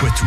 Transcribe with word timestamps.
Poitou. 0.00 0.24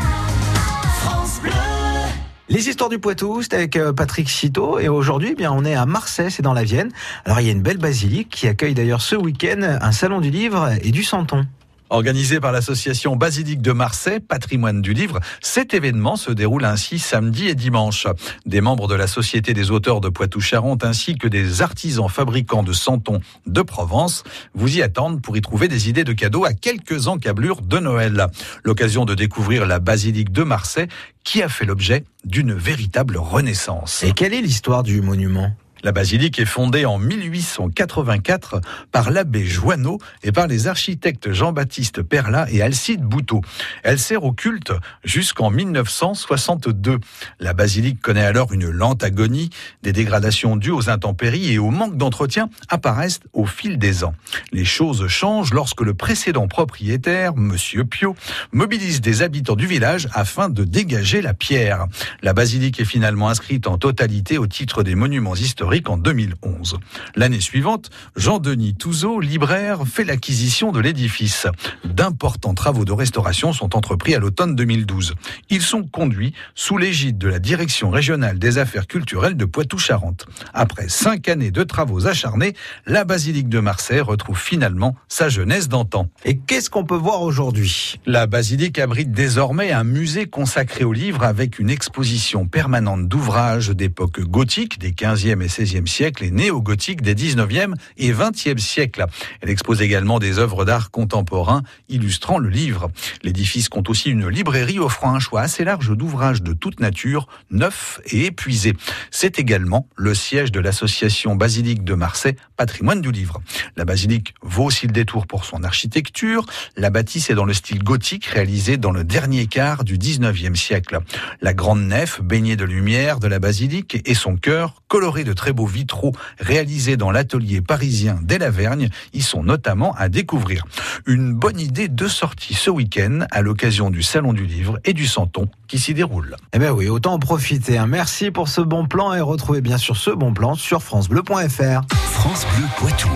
Les 2.48 2.70
histoires 2.70 2.92
du 2.92 3.00
Poitou, 3.00 3.42
c'est 3.42 3.56
avec 3.56 3.76
euh, 3.76 3.92
Patrick 3.92 4.30
Citeau 4.30 4.78
et 4.78 4.88
aujourd'hui, 4.88 5.30
eh 5.32 5.36
bien, 5.36 5.52
on 5.52 5.66
est 5.66 5.74
à 5.74 5.88
Marseille, 5.88 6.30
c'est 6.30 6.44
dans 6.44 6.54
la 6.54 6.64
Vienne. 6.64 6.92
Alors, 7.26 7.40
il 7.40 7.48
y 7.48 7.50
a 7.50 7.52
une 7.52 7.63
belle 7.63 7.79
basilique 7.79 8.29
qui 8.29 8.47
accueille 8.47 8.75
d'ailleurs 8.75 9.01
ce 9.01 9.15
week-end 9.15 9.79
un 9.81 9.91
salon 9.91 10.21
du 10.21 10.29
livre 10.29 10.70
et 10.83 10.91
du 10.91 11.04
santon. 11.04 11.47
Organisé 11.94 12.40
par 12.40 12.52
l'association 12.52 13.16
Basilique 13.16 13.62
de 13.62 13.72
Marseille, 13.72 14.20
Patrimoine 14.20 14.82
du 14.82 14.94
Livre, 14.94 15.20
cet 15.42 15.76
événement 15.76 16.16
se 16.16 16.31
déroule 16.31 16.66
ainsi 16.66 16.97
samedi 16.97 17.47
et 17.47 17.54
dimanche. 17.54 18.07
Des 18.47 18.61
membres 18.61 18.88
de 18.88 18.95
la 18.95 19.05
Société 19.05 19.54
des 19.54 19.70
auteurs 19.70 20.02
de 20.02 20.09
Poitou-Charentes 20.09 20.84
ainsi 20.84 21.16
que 21.20 21.27
des 21.27 21.61
artisans 21.61 22.09
fabricants 22.09 22.63
de 22.63 22.73
santons 22.73 23.20
de 23.45 23.61
Provence 23.61 24.23
vous 24.55 24.75
y 24.75 24.81
attendent 24.81 25.21
pour 25.21 25.38
y 25.38 25.41
trouver 25.41 25.67
des 25.67 25.88
idées 25.88 26.03
de 26.03 26.13
cadeaux 26.13 26.45
à 26.45 26.53
quelques 26.53 27.07
encablures 27.07 27.61
de 27.61 27.77
Noël. 27.77 28.25
L'occasion 28.63 29.05
de 29.05 29.13
découvrir 29.13 29.67
la 29.67 29.77
Basilique 29.77 30.31
de 30.31 30.41
Marseille 30.41 30.88
qui 31.23 31.44
a 31.44 31.48
fait 31.48 31.66
l'objet 31.66 32.05
d'une 32.25 32.55
véritable 32.55 33.17
renaissance. 33.17 34.02
Et 34.02 34.13
quelle 34.13 34.34
est 34.34 34.41
l'histoire 34.41 34.81
du 34.81 34.99
monument? 35.02 35.55
La 35.83 35.91
basilique 35.91 36.39
est 36.39 36.45
fondée 36.45 36.85
en 36.85 36.97
1884 36.97 38.61
par 38.91 39.11
l'abbé 39.11 39.45
Joanneau 39.45 39.99
et 40.23 40.31
par 40.31 40.47
les 40.47 40.67
architectes 40.67 41.33
Jean-Baptiste 41.33 42.01
Perla 42.01 42.47
et 42.49 42.61
Alcide 42.61 43.01
Bouteau. 43.01 43.41
Elle 43.83 43.99
sert 43.99 44.23
au 44.23 44.31
culte 44.31 44.71
jusqu'en 45.03 45.49
1962. 45.49 46.99
La 47.41 47.53
basilique 47.53 48.01
connaît 48.01 48.23
alors 48.23 48.53
une 48.53 48.69
lente 48.69 49.03
agonie. 49.03 49.49
Des 49.81 49.91
dégradations 49.91 50.55
dues 50.55 50.71
aux 50.71 50.89
intempéries 50.89 51.51
et 51.51 51.59
au 51.59 51.69
manque 51.69 51.97
d'entretien 51.97 52.49
apparaissent 52.70 53.20
au 53.34 53.45
fil 53.45 53.77
des 53.77 54.05
ans. 54.05 54.15
Les 54.53 54.65
choses 54.65 55.07
changent 55.07 55.53
lorsque 55.53 55.81
le 55.81 55.93
précédent 55.93 56.47
propriétaire, 56.47 57.35
Monsieur 57.35 57.84
Pio, 57.84 58.15
mobilise 58.53 59.01
des 59.01 59.21
habitants 59.21 59.57
du 59.57 59.67
village 59.67 60.07
afin 60.13 60.47
de 60.47 60.63
dégager 60.63 61.21
la 61.21 61.34
pierre. 61.34 61.87
La 62.21 62.31
basilique 62.31 62.79
est 62.79 62.85
finalement 62.85 63.27
inscrite 63.27 63.68
en 63.68 63.77
totalité 63.77 64.38
au 64.38 64.47
titre 64.47 64.84
des 64.84 64.95
monuments 64.95 65.36
historiques 65.36 65.73
en 65.88 65.98
2011. 65.98 66.78
L'année 67.16 67.40
suivante, 67.42 67.90
Jean-Denis 68.16 68.76
Touzeau, 68.76 69.20
libraire, 69.20 69.88
fait 69.88 70.04
l'acquisition 70.04 70.72
de 70.72 70.80
l'édifice. 70.80 71.48
D'importants 71.84 72.54
travaux 72.54 72.86
de 72.86 72.92
restauration 72.92 73.54
sont 73.54 73.76
entrepris 73.76 74.14
à 74.14 74.20
l'automne 74.20 74.56
2012. 74.56 75.16
Ils 75.50 75.62
sont 75.62 75.84
conduits 75.84 76.34
sous 76.54 76.78
l'égide 76.78 77.18
de 77.18 77.28
la 77.28 77.40
Direction 77.40 77.90
régionale 77.90 78.38
des 78.38 78.58
affaires 78.60 78.88
culturelles 78.88 79.36
de 79.36 79.46
Poitou-Charentes. 79.46 80.28
Après 80.54 80.90
cinq 80.90 81.28
années 81.28 81.52
de 81.52 81.64
travaux 81.64 82.06
acharnés, 82.06 82.54
la 82.86 83.04
basilique 83.04 83.50
de 83.50 83.60
Marseille 83.60 84.02
retrouve 84.02 84.40
finalement 84.40 84.96
sa 85.08 85.28
jeunesse 85.28 85.70
d'antan. 85.70 86.10
Et 86.24 86.38
qu'est-ce 86.38 86.70
qu'on 86.70 86.86
peut 86.86 86.96
voir 86.96 87.22
aujourd'hui? 87.24 88.00
La 88.06 88.28
basilique 88.28 88.78
abrite 88.78 89.12
désormais 89.12 89.72
un 89.72 89.84
musée 89.84 90.28
consacré 90.28 90.84
aux 90.84 90.94
livres 90.94 91.24
avec 91.24 91.58
une 91.58 91.70
exposition 91.70 92.46
permanente 92.48 93.08
d'ouvrages 93.08 93.70
d'époque 93.70 94.22
gothique 94.22 94.80
des 94.80 94.92
15e 94.92 95.42
et 95.42 95.48
16 95.48 95.62
16 95.66 95.86
siècle 95.86 96.23
et 96.23 96.31
néo-gothique 96.31 97.02
des 97.02 97.16
19e 97.16 97.73
et 97.97 98.11
20e 98.11 98.58
siècles. 98.58 99.06
Elle 99.42 99.50
expose 99.50 99.81
également 99.81 100.19
des 100.19 100.39
œuvres 100.39 100.66
d'art 100.66 100.92
contemporain 100.92 101.64
illustrant 101.89 102.38
le 102.38 102.50
livre. 102.50 102.92
L'édifice 103.23 103.69
compte 103.69 103.89
aussi 103.89 104.09
une 104.09 104.28
librairie 104.28 104.80
offrant 104.80 105.14
un 105.14 105.19
choix 105.19 105.41
assez 105.41 105.64
large 105.64 105.95
d'ouvrages 105.95 106.41
de 106.41 106.53
toute 106.53 106.80
nature, 106.80 107.28
neufs 107.52 108.02
et 108.08 108.25
épuisés. 108.25 108.73
C'est 109.11 109.39
également 109.39 109.88
le 109.95 110.14
siège 110.14 110.52
de 110.52 110.59
l'association 110.59 111.36
basilique 111.36 111.84
de 111.84 111.94
Marseille, 111.94 112.36
patrimoine 112.58 113.02
du 113.02 113.11
livre. 113.11 113.41
La 113.75 113.86
basilique 113.86 114.34
vaut 114.41 114.66
aussi 114.66 114.88
le 114.88 114.94
détour 114.94 115.28
pour 115.28 115.45
son 115.45 115.64
architecture. 115.64 116.45
La 116.75 116.89
bâtisse 116.89 117.30
est 117.30 117.36
dans 117.36 117.45
le 117.45 117.53
style 117.53 117.84
gothique 117.84 118.25
réalisé 118.25 118.78
dans 118.78 118.91
le 118.91 119.03
dernier 119.03 119.47
quart 119.47 119.84
du 119.84 119.97
19e 119.97 120.56
siècle. 120.56 121.00
La 121.41 121.53
grande 121.53 121.81
nef, 121.81 122.22
baignée 122.22 122.56
de 122.56 122.66
lumière 122.66 123.19
de 123.19 123.28
la 123.28 123.39
basilique 123.39 124.02
et 124.06 124.14
son 124.14 124.36
cœur 124.36 124.81
coloré 124.88 125.23
de 125.23 125.34
très 125.34 125.53
beaux 125.54 125.66
vitraux 125.66 126.12
réalisés 126.40 126.98
dans 126.98 127.12
l'atelier 127.12 127.62
parisien 127.62 128.19
des 128.22 128.38
Lavergne 128.38 128.90
y 129.14 129.22
sont 129.22 129.44
notamment 129.44 129.94
à 129.96 130.09
découvrir. 130.09 130.66
Une 131.06 131.34
bonne 131.34 131.59
idée 131.59 131.88
de 131.88 132.08
sortie 132.08 132.53
ce 132.53 132.69
week-end 132.69 133.25
à 133.31 133.41
l'occasion 133.41 133.90
du 133.90 134.03
Salon 134.03 134.34
du 134.34 134.46
Livre 134.46 134.80
et 134.84 134.94
du 134.94 135.08
Santon 135.08 135.47
qui 135.68 135.80
s'y 135.80 135.94
déroule. 135.94 136.36
Eh 136.53 136.59
bien 136.59 136.72
oui, 136.72 136.90
autant 136.90 137.14
en 137.14 137.19
profiter. 137.19 137.78
Hein. 137.78 137.88
Merci 137.88 138.31
pour 138.31 138.47
ce 138.47 138.62
bon 138.62 138.86
plan 138.86 139.14
et 139.14 139.22
retrouvez 139.22 139.62
bien 139.62 139.78
sûr 139.78 139.97
ce 139.97 140.12
bon 140.12 140.34
plan 140.34 140.56
sur 140.56 140.84
francebleu.fr. 140.84 141.81
France 141.94 142.46
Bleu 142.56 142.68
Poitou. 142.78 143.09